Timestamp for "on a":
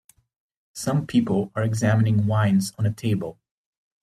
2.79-2.91